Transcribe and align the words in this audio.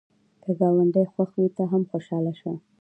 که 0.43 0.49
ګاونډی 0.59 1.05
خوښ 1.13 1.29
وي، 1.37 1.47
ته 1.57 1.63
هم 1.71 1.83
خوشحاله 1.91 2.33
شه 2.39 2.53